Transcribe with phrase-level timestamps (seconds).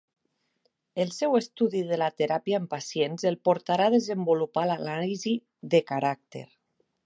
[1.03, 5.39] El seu estudi de la teràpia en pacients el portà a desenvolupar l'anàlisi
[5.75, 6.47] de caràcter.